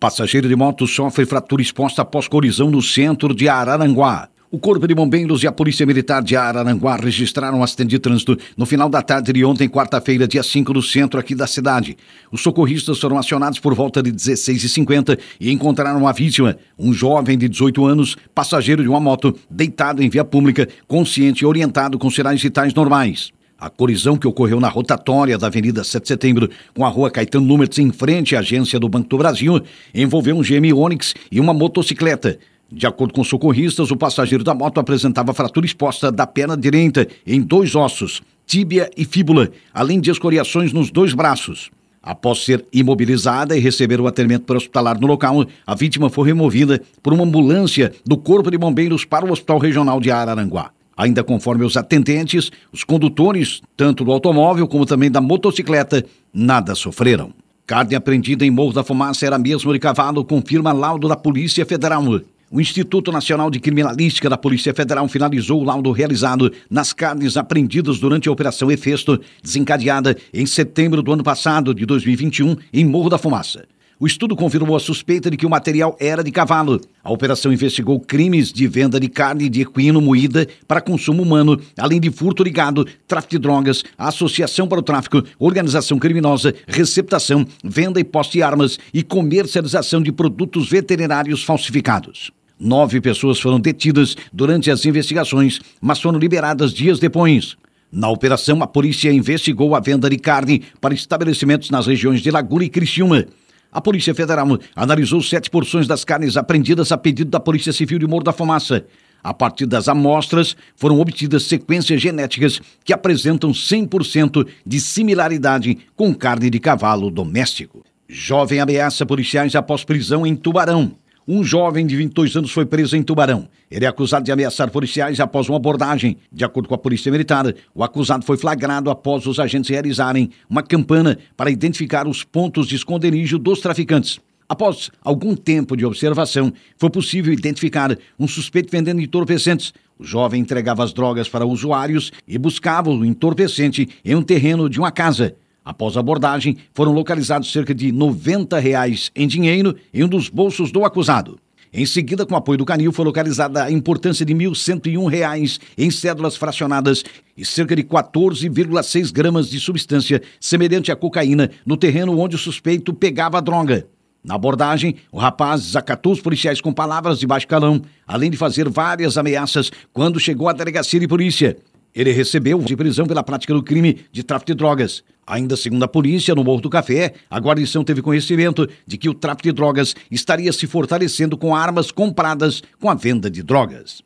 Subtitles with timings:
[0.00, 4.30] Passageiro de moto sofre fratura exposta após colisão no centro de Araranguá.
[4.50, 8.34] O Corpo de Bombeiros e a Polícia Militar de Araranguá registraram um acidente de trânsito
[8.56, 11.98] no final da tarde de ontem, quarta-feira, dia 5, no centro aqui da cidade.
[12.32, 17.46] Os socorristas foram acionados por volta de 16h50 e encontraram a vítima, um jovem de
[17.46, 22.40] 18 anos, passageiro de uma moto, deitado em via pública, consciente e orientado com sinais
[22.42, 23.32] vitais normais.
[23.60, 27.46] A colisão que ocorreu na rotatória da Avenida 7 de Setembro com a rua Caetano
[27.46, 29.60] Numertz em frente à agência do Banco do Brasil
[29.94, 32.38] envolveu um GM Onix e uma motocicleta.
[32.72, 37.42] De acordo com socorristas, o passageiro da moto apresentava fratura exposta da perna direita em
[37.42, 41.70] dois ossos, tíbia e fíbula, além de escoriações nos dois braços.
[42.02, 47.12] Após ser imobilizada e receber o atendimento hospitalar no local, a vítima foi removida por
[47.12, 50.70] uma ambulância do Corpo de Bombeiros para o Hospital Regional de Araranguá.
[51.00, 57.32] Ainda conforme os atendentes, os condutores, tanto do automóvel como também da motocicleta, nada sofreram.
[57.66, 62.04] Carne apreendida em Morro da Fumaça era mesmo de cavalo, confirma laudo da Polícia Federal.
[62.50, 67.98] O Instituto Nacional de Criminalística da Polícia Federal finalizou o laudo realizado nas carnes apreendidas
[67.98, 73.16] durante a Operação Efesto, desencadeada em setembro do ano passado, de 2021, em Morro da
[73.16, 73.64] Fumaça.
[74.02, 76.80] O estudo confirmou a suspeita de que o material era de cavalo.
[77.04, 82.00] A operação investigou crimes de venda de carne de equino moída para consumo humano, além
[82.00, 88.00] de furto de gado, tráfico de drogas, associação para o tráfico, organização criminosa, receptação, venda
[88.00, 92.30] e posse de armas e comercialização de produtos veterinários falsificados.
[92.58, 97.54] Nove pessoas foram detidas durante as investigações, mas foram liberadas dias depois.
[97.92, 102.64] Na operação, a polícia investigou a venda de carne para estabelecimentos nas regiões de Laguna
[102.64, 103.26] e Criciúma.
[103.72, 108.06] A Polícia Federal analisou sete porções das carnes apreendidas a pedido da Polícia Civil de
[108.06, 108.84] Morro da Fumaça.
[109.22, 116.50] A partir das amostras, foram obtidas sequências genéticas que apresentam 100% de similaridade com carne
[116.50, 117.84] de cavalo doméstico.
[118.08, 120.96] Jovem ameaça policiais após prisão em Tubarão.
[121.32, 123.48] Um jovem de 22 anos foi preso em Tubarão.
[123.70, 126.16] Ele é acusado de ameaçar policiais após uma abordagem.
[126.32, 130.60] De acordo com a Polícia Militar, o acusado foi flagrado após os agentes realizarem uma
[130.60, 134.18] campana para identificar os pontos de esconderijo dos traficantes.
[134.48, 139.72] Após algum tempo de observação, foi possível identificar um suspeito vendendo entorpecentes.
[140.00, 144.80] O jovem entregava as drogas para usuários e buscava o entorpecente em um terreno de
[144.80, 145.36] uma casa.
[145.64, 150.72] Após a abordagem, foram localizados cerca de 90 reais em dinheiro em um dos bolsos
[150.72, 151.38] do acusado.
[151.72, 156.36] Em seguida, com apoio do canil, foi localizada a importância de R$ 1.101 em cédulas
[156.36, 157.04] fracionadas
[157.36, 162.92] e cerca de 14,6 gramas de substância semelhante à cocaína no terreno onde o suspeito
[162.92, 163.86] pegava a droga.
[164.22, 168.68] Na abordagem, o rapaz desacatou os policiais com palavras de baixo calão, além de fazer
[168.68, 171.56] várias ameaças quando chegou à delegacia de polícia.
[171.94, 175.02] Ele recebeu de prisão pela prática do crime de tráfico de drogas.
[175.26, 179.14] Ainda segundo a polícia, no Morro do Café, a guarnição teve conhecimento de que o
[179.14, 184.02] tráfico de drogas estaria se fortalecendo com armas compradas com a venda de drogas.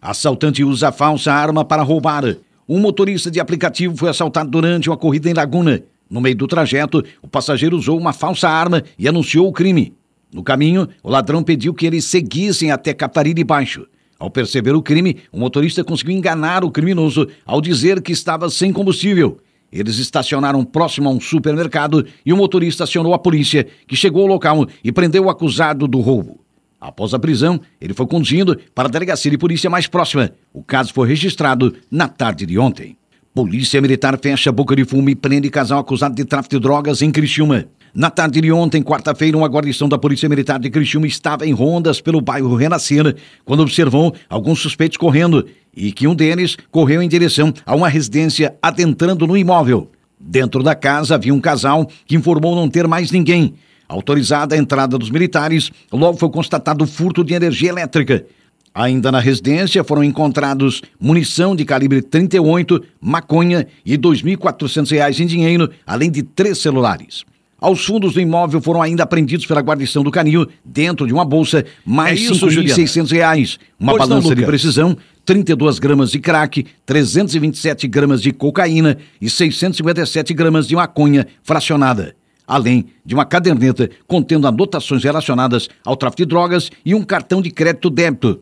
[0.00, 2.36] Assaltante usa falsa arma para roubar.
[2.68, 5.82] Um motorista de aplicativo foi assaltado durante uma corrida em Laguna.
[6.08, 9.94] No meio do trajeto, o passageiro usou uma falsa arma e anunciou o crime.
[10.32, 13.86] No caminho, o ladrão pediu que eles seguissem até Catarina Baixo.
[14.18, 18.72] Ao perceber o crime, o motorista conseguiu enganar o criminoso ao dizer que estava sem
[18.72, 19.38] combustível.
[19.70, 24.28] Eles estacionaram próximo a um supermercado e o motorista acionou a polícia, que chegou ao
[24.28, 26.40] local e prendeu o acusado do roubo.
[26.80, 30.32] Após a prisão, ele foi conduzido para a delegacia de polícia mais próxima.
[30.52, 32.96] O caso foi registrado na tarde de ontem.
[33.32, 37.12] Polícia Militar fecha boca de fumo e prende casal acusado de tráfico de drogas em
[37.12, 37.66] Criciúma.
[37.94, 42.00] Na tarde de ontem, quarta-feira, uma guarnição da Polícia Militar de Criciúma estava em rondas
[42.00, 47.52] pelo bairro Renascer quando observou alguns suspeitos correndo e que um deles correu em direção
[47.64, 49.90] a uma residência adentrando no imóvel.
[50.20, 53.54] Dentro da casa havia um casal que informou não ter mais ninguém.
[53.88, 58.26] Autorizada a entrada dos militares, logo foi constatado furto de energia elétrica.
[58.74, 65.70] Ainda na residência foram encontrados munição de calibre 38, maconha e R$ 2.400 em dinheiro,
[65.86, 67.24] além de três celulares.
[67.60, 71.64] Aos fundos do imóvel foram ainda apreendidos pela guarnição do canil, dentro de uma bolsa,
[71.84, 77.88] mais é R$ 5.600, uma pois balança não, de precisão, 32 gramas de crack, 327
[77.88, 82.14] gramas de cocaína e 657 gramas de maconha fracionada,
[82.46, 87.50] além de uma caderneta contendo anotações relacionadas ao tráfico de drogas e um cartão de
[87.50, 88.40] crédito débito.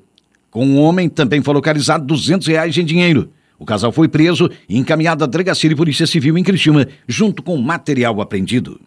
[0.51, 3.31] Com um homem também foi localizado 200 reais em dinheiro.
[3.59, 7.57] O casal foi preso e encaminhado à delegacia de polícia civil em Criciúma, junto com
[7.57, 8.79] material apreendido.